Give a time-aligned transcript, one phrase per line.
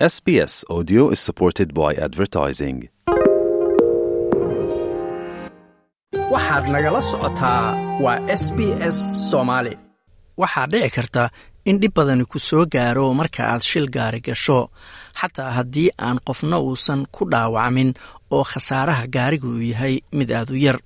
[0.00, 2.76] SBS Audio is supported by advertising.
[6.32, 7.64] waxaad nagala socotaa
[8.04, 8.58] waa s b
[8.94, 8.98] s
[9.30, 9.72] soomaali
[10.42, 11.22] waxaa dhici karta
[11.68, 14.60] in dhib badani ku soo gaaro marka aad shil gaari gasho.
[15.20, 17.90] Xataa haddii aan qofna uusan ku dhaawacmin
[18.34, 20.78] oo khasaaraha gaariga uu yahay mid aad u yar.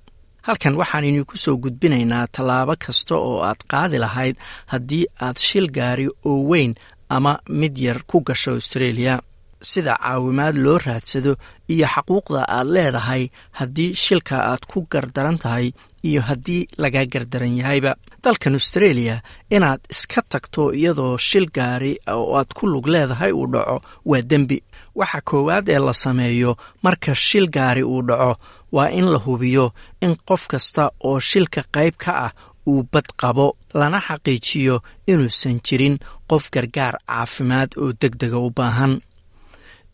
[0.47, 4.35] Halkan waxaan idinku soo gudbinaynaa tallaabo kasta oo aad qaadi lahayd
[4.73, 6.71] haddii aad shil gaari oo weyn
[7.09, 9.21] ama mid yar ku gasho australia.
[9.61, 11.35] Sida caawimaad loo raadsado
[11.67, 13.23] iyo xaquuqda aad leedahay
[13.59, 15.67] haddii shilka aad ku gardaran tahay
[16.03, 17.95] iyo haddii laga gardaran yahayba.
[18.23, 19.15] Dalkan australia
[19.51, 24.63] inaad iska tagto iyadoo shil gaari oo aad ku lug leedahay uu dhaco waa dembi.
[24.95, 28.35] Waxa koowaad ee la sameeyo marka shil gaari uu dhaco
[28.71, 32.31] waa in la hubiyo in qof kasta oo shilka qayb ka ah
[32.69, 33.47] uu bad qabo
[33.79, 34.75] lana xaqiijiyo
[35.11, 35.95] inuusan jirin
[36.29, 38.93] qof gargaar caafimaad oo deg dega u baahan.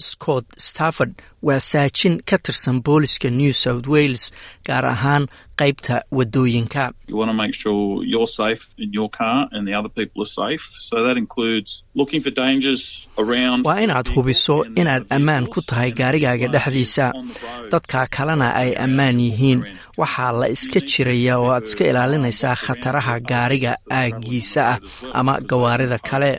[0.10, 1.14] Scott stafford
[1.48, 4.24] waa saajin ka tirsan booliska new south wales
[4.68, 5.24] gaar ahaan
[5.60, 5.96] qaybta
[13.18, 13.66] around.
[13.66, 17.06] waa inaad hubiso inaad ammaan ku tahay gaarigaaga dhexdiisa.
[17.72, 19.60] dadka kalena ay ammaan yihiin.
[19.98, 24.80] waxaa la iska jiraya oo aad iska ilaalinaysaa khataraha gaariga aagiisa ah
[25.20, 26.32] ama gawaarida kale.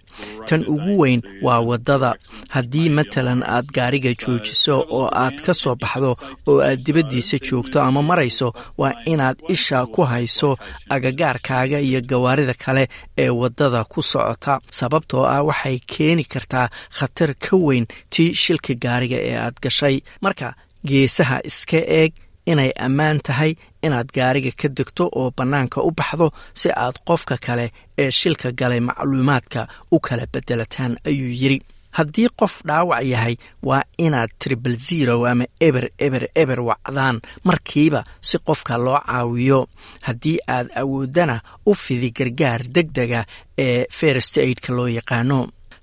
[0.49, 2.11] tan ugu weyn waa waddada.
[2.55, 6.11] haddii matalan aad gaariga joojiso oo aad ka soo baxdo
[6.51, 8.49] oo aad dibaddiisa joogto ama marayso
[8.81, 10.51] waa inaad isha ku hayso
[10.95, 12.85] agagaarkaaga iyo gawaarida kale
[13.23, 16.67] ee waddada ku socota sababtoo ah waxay keeni kartaa
[16.99, 19.97] khatar ka weyn tii shilka gaariga ee aad gashay.
[20.25, 20.55] Marka
[20.89, 22.13] geesaha iska eeg
[22.53, 23.53] inay ammaan tahay
[23.87, 26.27] inaad gaariga ka degto oo bannaanka u baxdo
[26.61, 27.67] si aad qofka kale
[28.03, 29.61] ee shilka galay macluumaadka
[29.95, 31.59] u kala bedelataan ayuu yidri
[31.97, 38.39] haddii qof dhaawac yahay waa inaad tribal zero ama eber eber eber wacdaan markiiba si
[38.39, 39.61] qofka loo caawiyo.
[40.07, 43.25] Haddii aad awooddana u fidi gargaar deg dega
[43.59, 45.41] ee ferest aidka loo yaqaano.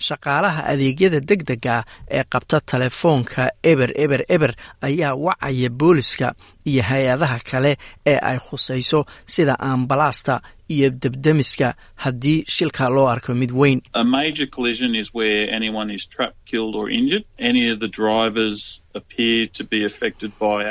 [0.07, 4.51] Shaqaalaha adeegyada deg dega ee qabta telefoonka eber eber eber
[4.81, 6.33] ayaa wacaya booliska
[6.65, 13.51] iyo hay'adaha kale ee ay khusayso sida ambalaasta iyo debdemiska haddii shilka loo arko mid
[13.51, 13.81] weyn.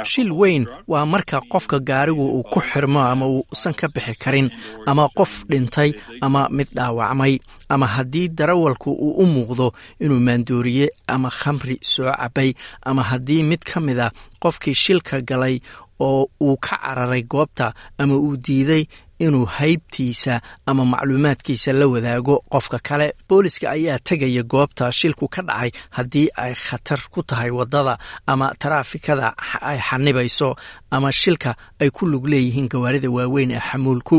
[0.05, 4.51] Shil weyn waa marka qofka gaarigu uu ku xirmo ama uusan ka bixi karin
[4.87, 7.39] ama qof dhintay ama mid dhaawacmay
[7.69, 13.63] ama haddii darawalku uu u muuqdo inuu maandooriye ama khamri soo cabay ama haddii mid
[13.65, 14.11] ka mid a
[14.43, 15.61] qofkii shilka galay
[16.01, 18.85] oo uu ka cararay goobta ama uu diiday
[19.25, 20.35] inuu haybtiisa
[20.67, 22.35] ama macluumaadkiisa la wadaago.
[22.53, 27.99] Qofka kale booliska ayaa tegaya goobta shilku ka dhacay haddii ay khatar ku tahay waddada
[28.27, 29.29] ama taraafikada
[29.71, 30.49] ay xanibayso
[30.91, 31.51] ama shilka
[31.81, 34.19] ay ku lug leeyihiin gawaarida waaweyn ee xamuulku.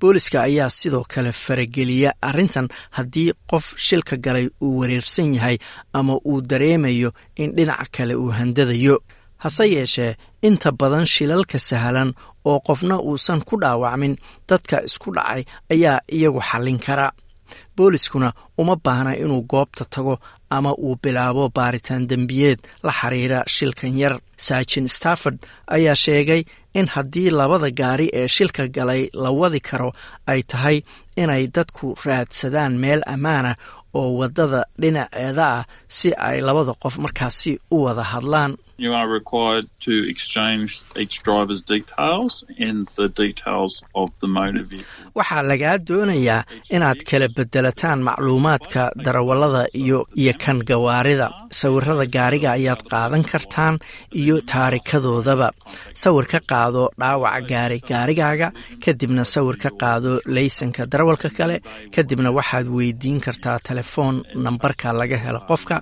[0.00, 5.58] Booliska ayaa sidoo kale farageliya arrintan haddii qof shilka galay uu wareersan yahay
[5.92, 8.96] ama uu dareemayo in dhinaca kale uu handadayo.
[9.42, 12.14] Hase yeeshee inta badan shilalka sahlan
[12.48, 14.14] oo qofna uusan ku dhaawacmin
[14.48, 15.42] dadka isku dhacay
[15.74, 17.08] ayaa iyagu xallin kara.
[17.76, 20.14] Booliskuna uma baahna inuu goobta tago
[20.50, 24.14] ama uu bilaabo baaritaan dembiyeed la xiriira shilkan yar.
[24.46, 25.38] Saajin stafford
[25.76, 26.42] ayaa sheegay
[26.74, 29.90] in haddii labada gaari ee shilka galay la wadi karo
[30.26, 30.78] ay tahay
[31.22, 33.52] inay dadku raadsadaan meel ammaana
[34.00, 35.64] oo waddada dhinaceeda ah
[35.96, 38.52] si ay labada qof markaasi u wada hadlaan
[38.84, 40.70] You are required to exchange
[41.02, 44.86] each driver's details and the details of the motor vehicle.
[45.18, 46.40] waxaa lagaa doonayaa
[46.76, 51.26] inaad kala bedelataan macluumaadka darawallada iyo iyo kan gawaarida.
[51.60, 53.74] Sawirada gaariga ayaad qaadan kartaan
[54.22, 55.48] iyo taarikadoodaba
[56.02, 58.48] sawir ka qaado dhaawaca gaari gaarigaaga
[58.84, 61.56] kadibna sawir ka qaado laysanka darawalka kale
[61.96, 65.76] kadibna waxaad weydiin kartaa telefoon nambarka laga helo qofka.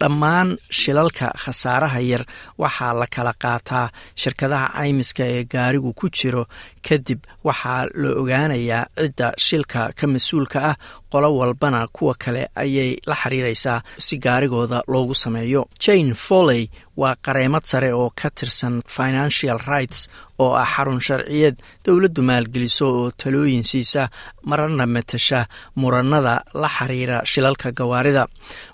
[0.00, 0.48] Dhammaan
[0.80, 2.22] shilalka khasaaraha yar
[2.62, 3.86] waxaa la kala qaataa
[4.22, 6.42] shirkadaha caymiska ee gaarigu ku jiro
[6.88, 10.76] kadib waxaa la ogaanayaa cidda shilka ka mas'uulka ah
[11.12, 15.62] qolo walbana kuwa kale ayay la xiriiraysaa si gaarigooda loogu sameeyo.
[15.84, 16.62] Jane foley
[17.00, 20.08] waa qareemad sare oo ka tirsan financial rights
[20.38, 24.02] oo ah xarun sharciyeed dowladdu maalgeliso oo talooyin siisa
[24.50, 25.40] marana matasha
[25.80, 28.24] muranada la xiriira shilalka gawaarida.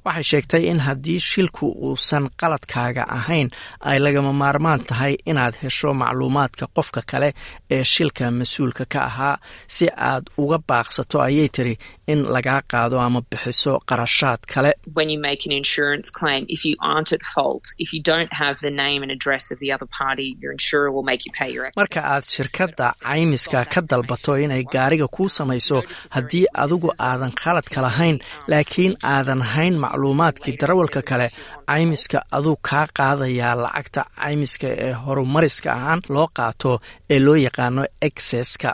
[0.04, 3.48] Waxay sheegtay in haddii shilku uusan qaladkaaga ahayn
[3.90, 7.28] ay lagama maarmaan tahay inaad hesho macluumaadka qofka kale
[7.74, 9.36] ee shil shilka mas'uulka ka ahaa
[9.76, 11.74] si aad uga baaqsato ayay tiri
[12.12, 14.70] in lagaa qaado ama bixiso qarashaad kale.
[21.80, 25.78] Marka aad shirkadda caymiska ka dalbato inay gaariga kuu samayso
[26.16, 28.18] haddii adigu aadan khaladka lahayn
[28.52, 31.26] laakiin aadan hayn macluumaadkii darawalka kale
[31.70, 36.72] caymiska aduu kaa qaadayaa lacagta caymiska ee horumariska ahaan loo qaato
[37.12, 38.70] ee loo yaqaano exeska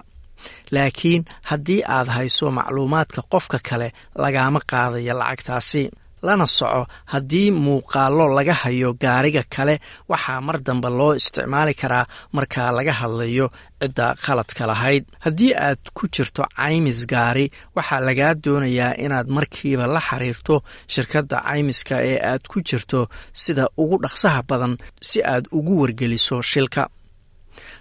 [0.74, 3.88] laakiin haddii aad hayso macluumaadka qofka kale
[4.22, 5.82] lagaama qaadaya lacagtaasi
[6.26, 6.82] lana soco.
[7.12, 9.74] Haddii muuqaallo laga hayo gaariga kale
[10.10, 12.06] waxaa mar dambe loo isticmaali karaa
[12.36, 13.46] marka laga hadlayo
[13.80, 15.04] cidda khaladka lahayd.
[15.24, 17.46] Haddii aad ku jirto caymis gaari
[17.76, 20.54] waxaa lagaa doonayaa inaad markiiba la xiriirto
[20.92, 23.00] shirkadda caymiska ee aad ku jirto
[23.42, 24.74] sida ugu dhaqsaha badan
[25.08, 26.82] si aad ugu wargeliso shilka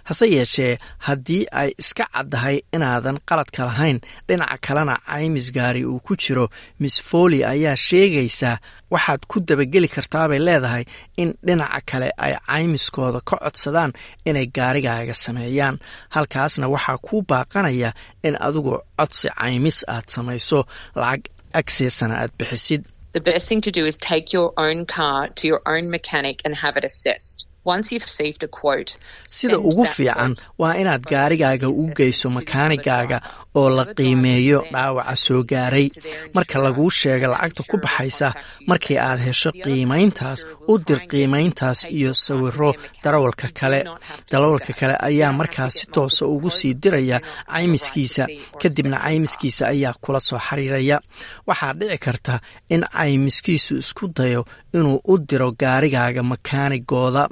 [0.08, 3.98] hase yeeshee haddii ay iska caddahay inaadan qaladka lahayn
[4.28, 6.46] dhinaca kalena caymis gaari uu ku jiro.
[6.80, 8.56] Miss foley ayaa sheegaysaa
[8.92, 10.84] waxaad ku dabageli kartaabay leedahay
[11.22, 13.92] in dhinaca kale ay caymiskooda ka codsadaan
[14.28, 15.76] inay gaarigaaga sameeyaan.
[16.14, 17.90] Halkaasna waxaa kuu baaqanaya
[18.26, 20.60] in adigu codsi caymis aad samayso.
[21.00, 21.22] Lacag
[21.60, 22.82] agseesana aad bixisid
[29.36, 33.18] sida ugu fiican waa inaad gaarigaaga u geyso makaanigaaga
[33.60, 35.88] oo la qiimeeyo dhaawaca soo gaaray.
[36.34, 38.28] marka laguu sheega lacagta ku baxaysa
[38.70, 40.40] markii aad hesho qiimayntaas
[40.70, 42.70] u dir qiimayntaas iyo sawiro
[43.04, 43.80] darawalka kale.
[44.30, 47.18] darawalka kale ayaa markaas si toosa ugu sii diraya
[47.52, 48.24] caymiskiisa.
[48.62, 50.96] kadibna caymiskiisa ayaa kula soo xiriiraya
[51.48, 52.34] waxaa dhici karta
[52.74, 54.42] in caymiskiisu isku dayo
[54.74, 57.28] inuu u diro gaarigaaga makaanigooda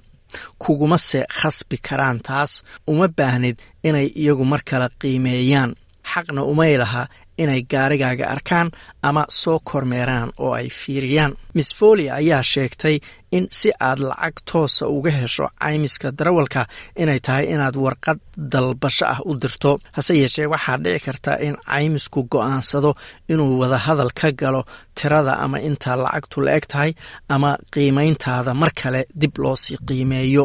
[0.62, 2.52] kuguma se khasbi karaan taas
[2.90, 3.56] uma baahnid
[3.88, 5.70] inay iyagu mar kale qiimeeyaan.
[6.10, 7.02] Xaqna umay laha
[7.42, 8.68] inay gaarigaaga arkaan
[9.08, 11.32] ama soo kormeeraan oo ay fiiriyaan.
[11.54, 12.96] Miss foley ayaa sheegtay
[13.36, 16.62] in si aad lacag toosa uga hesho caymiska darawalka
[17.02, 18.18] inay tahay inaad warqad
[18.52, 19.72] dalbasho ah u dirto.
[19.96, 22.90] Hase yeeshee waxaa dhici karta in caymisku go'aansado
[23.32, 24.62] inuu wadahadal ka galo
[24.98, 26.90] tirada ama intaa lacagtu la eg tahay
[27.34, 30.44] ama qiimayntaada mar kale dib loo sii qiimeeyo.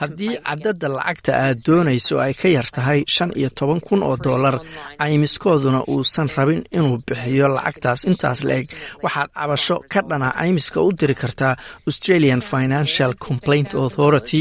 [0.00, 4.54] Haddii cadadda lacagta aad doonayso ay ka yar tahay shan iyo toban kun oo dollar
[5.00, 8.00] caymiskooduna uusan rabin inuu bixiyo lacagtaas.
[8.10, 8.66] Intaas la eg
[9.04, 11.54] waxaad cabasho ka dhana caymiska u diri kartaa
[11.88, 14.40] australian financial complaint authority.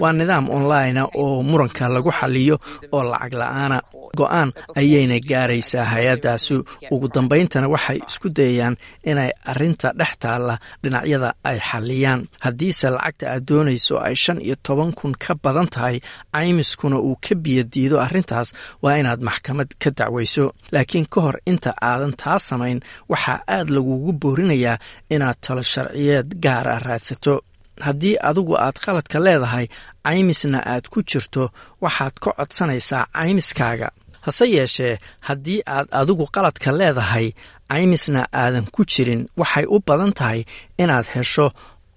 [0.00, 2.56] Waa nidaam online oo muranka lagu xaliyo
[2.92, 3.78] oo lacag la'aana
[4.18, 4.50] go'aan
[4.80, 6.54] ayayna gaaraysaa hay'addaasi
[6.94, 8.74] ugu dambayntana waxay isku dayayaan
[9.10, 14.90] inay arinta dhex taalla dhinacyada ay xaliyaan haddiise lacagta aad doonayso ay shan iyo toban
[14.98, 15.96] kun ka badan tahay
[16.34, 18.48] caymiskuna uu ka biyadiido arrintaas
[18.82, 20.44] waa inaad maxkamad ka dacwayso
[20.74, 22.78] laakiin ka hor inta aadan taa samayn
[23.12, 24.76] waxaa aad lagugu boorinayaa
[25.14, 27.34] inaad talo sharciyeed gaar ah raadsato
[27.86, 29.66] haddii adigu aad khaladka leedahay
[30.04, 31.50] caymisna aad ku jirto
[31.84, 33.88] waxaad ka codsanaysaa caymiskaaga.
[34.26, 37.26] Hase yeeshee haddii aad adigu qaladka leedahay
[37.70, 40.40] caymisna aadan ku jirin waxay u badan tahay
[40.82, 41.46] inaad hesho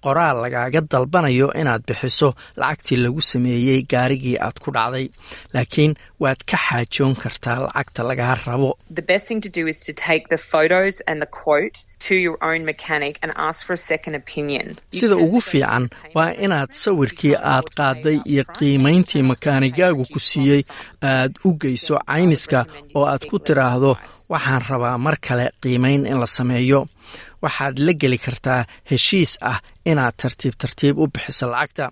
[0.05, 2.29] qoraal lagaaga dalbanayo inaad bixiso
[2.61, 5.05] lacagtii lagu sameeyey gaarigii aad ku dhacday.
[5.53, 5.93] Laakiin
[6.23, 8.69] waad ka xaajoon kartaa lacagta lagaa rabo.
[14.99, 20.61] Sida ugu fiican waa inaad sawirkii aad qaaday iyo qiimayntii makaanigaagu ku siiyey
[21.01, 22.65] aad u geyso caymiska
[22.95, 23.91] oo aad ku tiraahdo
[24.31, 26.87] waxaan rabaa mar kale qiimayn in la sameeyo.
[27.43, 29.59] Waxaad la geli kartaa heshiis ah
[29.91, 31.85] inaad tartiib tartiib u bixiso lacagta.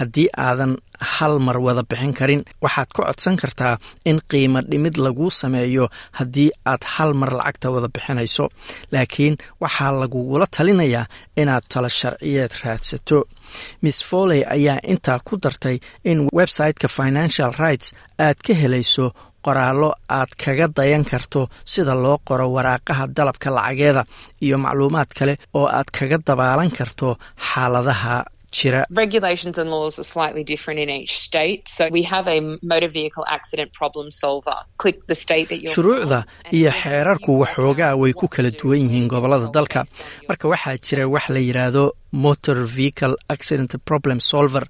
[0.00, 0.72] Haddii aadan
[1.14, 3.74] hal mar wada bixin karin waxaad ka codsan kartaa
[4.10, 5.84] in qiimo dhimid laguu sameeyo
[6.18, 8.44] haddii aad hal mar lacagta wada bixinayso.
[8.92, 11.06] Laakiin waxaa lagugula talinayaa
[11.40, 13.18] inaad talo sharciyeed raadsato.
[13.82, 15.76] Miss foley ayaa intaa ku dartay
[16.10, 17.86] in websiteka financial rights
[18.26, 19.06] aad ka helayso
[19.46, 21.40] qoraallo aad kaga dayan karto
[21.72, 24.02] sida loo qoro waraaqaha dalabka lacageeda
[24.44, 27.08] iyo macluumaad kale oo aad kaga dabaalan karto
[27.48, 28.16] xaaladaha
[28.58, 28.80] jira.
[35.74, 39.82] Shuruucda iyo xeerarku waxoogaa way ku kala duwan yihiin gobollada dalka.
[40.28, 44.64] Marka waxaa jira wax la yidhaahdo motor vehicle accident problem solver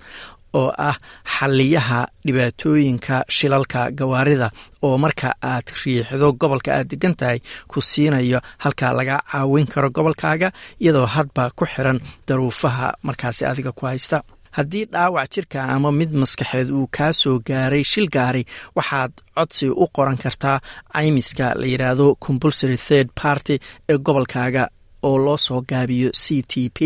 [0.60, 0.96] oo ah
[1.34, 4.48] xaliyaha dhibaatooyinka shilalka gawaarida
[4.86, 7.38] oo marka aad riixdo gobolka aad degan tahay
[7.70, 10.48] ku siinayo halkaa laga caawin karo gobolkaaga
[10.82, 14.22] iyadoo hadba ku xiran daruufaha markaasi adiga ku haysta.
[14.56, 18.42] Haddii dhaawac jirka ama mid maskaxeed uu kaa soo gaaray shil gaari
[18.76, 20.58] waxaad codsi u qoran kartaa
[20.94, 23.54] caymiska la yidhaahdo compulsory third party
[23.90, 24.64] ee gobolkaaga
[25.08, 26.78] oo loo soo gaabiyo c t p.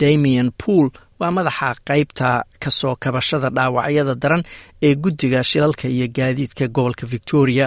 [0.00, 0.86] Damian pool
[1.24, 2.28] waa madaxa qaybta
[2.62, 4.42] ka soo kabashada dhaawacyada daran
[4.86, 7.66] ee guddiga shilalka iyo gaadiidka gobolka victoria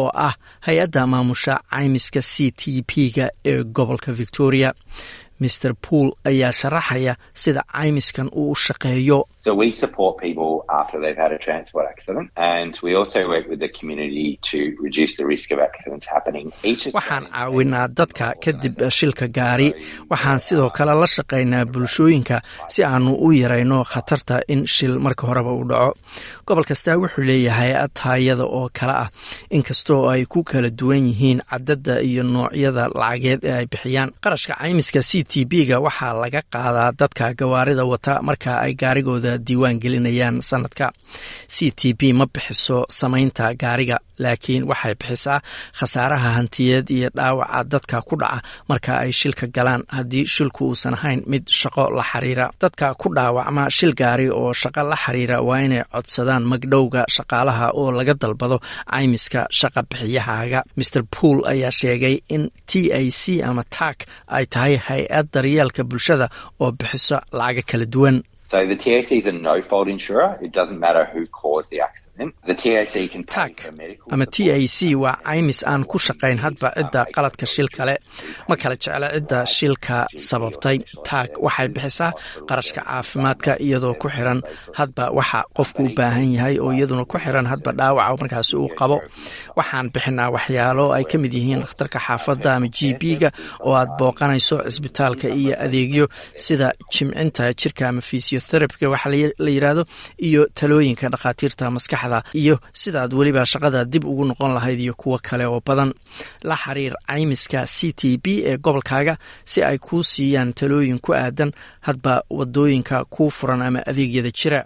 [0.00, 0.34] oo ah
[0.66, 4.70] hay'adda maamusha caymiska c t p-ga ee gobolka victoria
[5.42, 9.18] mr pool ayaa sharaxaya sida caymiskan uu u shaqeeyo.
[16.94, 19.68] Waxaan caawinaa dadka kadib shilka gaari.
[20.10, 25.52] Waxaan sidoo kale la shaqaynaa bulshooyinka si aanu u yarayno khatarta in shil marka horeba
[25.52, 25.94] uu dhaco.
[26.46, 29.08] Gobol kastaa wuxuu leeyahay taayada oo kale ah
[29.50, 34.10] inkastoo ay ku kala duwan yihiin cadada iyo noocyada lacageed ee ay bixiyaan.
[34.22, 40.36] Qarashka caymiska t b-ga waxaa laga qaadaa dadka gawaarida wata marka ay gaarigooda diiwaan gelinayaan
[40.50, 40.86] sanadka
[41.54, 45.38] c t b ma bixiso samaynta gaariga laakiin waxay bixisaa
[45.78, 48.38] khasaaraha hantiyeed iyo dhaawaca dadka ku dhaca
[48.70, 52.46] marka ay shilka galaan haddii shilku uusan ahayn mid shaqo la xiriira.
[52.62, 57.88] Dadka ku dhaawacma shil gaari oo shaqo la xiriira waa inay codsadaan magdhowga shaqaalaha oo
[57.98, 58.56] laga dalbado
[58.92, 60.60] caymiska shaqa bixiyahaaga.
[60.78, 63.96] Mr pool ayaa sheegay in t a c ama tak
[64.36, 66.26] ay tahay hay'ad daryeelka bulshada
[66.62, 68.16] oo bixiso lacaga kala duwan
[68.50, 70.38] So the TAC is a no-fault insurer.
[70.40, 72.34] It doesn't matter who caused the accident.
[72.50, 73.60] The TAC can pay tak.
[73.60, 77.68] for medical ama t a c waa caymis aan ku shaqayn hadba cidda qaladka shil
[77.76, 77.94] kale
[78.48, 79.96] ma kala jecla cidda shilka
[80.28, 80.76] sababtay.
[81.08, 82.10] Taag waxay bixisaa
[82.48, 84.40] qarashka caafimaadka iyadoo ku xiran
[84.78, 88.96] hadba waxa qofku u baahan yahay oo iyaduna ku xiran hadba dhaawaca markaasi uu qabo.
[89.58, 93.28] Waxaan bixinaa waxyaalo ay ka mid yihiin dhakhtarka xaafadda ama g b-ga
[93.66, 96.04] oo aad booqanayso cisbitaalka iyo adeegyo
[96.44, 98.00] sida jimcinta jirka ama
[98.40, 99.84] physiotherapyga waxa la yidhaahdo
[100.28, 105.44] iyo talooyinka dhakhaatiirta maskaxda iyo sidaad weliba shaqada dib ugu noqon lahayd iyo kuwo kale
[105.46, 105.92] oo badan.
[106.42, 111.52] La xiriir caymiska c t b ee gobolkaaga si ay kuu siiyaan talooyin ku aadan
[111.80, 114.60] hadba waddooyinka kuu furan ama adeegyada jira.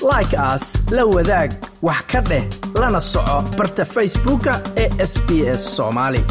[0.00, 1.50] Like aas la wadaag
[1.82, 2.44] wax ka dheh
[2.80, 5.28] lana soco barta facebooka ee sb
[5.60, 6.22] s soomaali